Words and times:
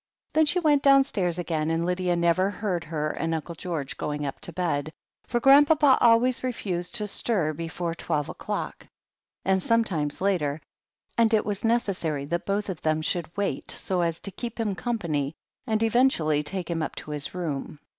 Then 0.33 0.47
she 0.47 0.57
went 0.59 0.81
downstairs 0.81 1.37
again, 1.37 1.69
and 1.69 1.85
Lydia 1.85 2.15
never 2.15 2.49
heard 2.49 2.85
her 2.85 3.11
and 3.11 3.35
Uncle 3.35 3.53
George 3.53 3.97
going 3.97 4.25
up 4.25 4.39
to 4.39 4.51
bed, 4.51 4.91
for 5.27 5.39
Grandpapa 5.39 5.99
always 6.01 6.43
refused 6.43 6.95
to 6.95 7.07
stir 7.07 7.53
before 7.53 7.93
twelve 7.93 8.27
o'clock, 8.27 8.87
and 9.45 9.61
sometimes 9.61 10.19
later, 10.19 10.59
and 11.19 11.35
it 11.35 11.45
was 11.45 11.63
necessary 11.63 12.25
that 12.25 12.47
both 12.47 12.67
of 12.67 12.81
ihem 12.81 13.03
should 13.03 13.29
wait 13.37 13.69
so 13.69 14.01
as 14.01 14.19
to 14.21 14.31
keep 14.31 14.59
him 14.59 14.73
company 14.73 15.35
and 15.67 15.83
eventually 15.83 16.41
take 16.41 16.71
him 16.71 16.81
up 16.81 16.95
to 16.95 17.11
his 17.11 17.35
room. 17.35 17.77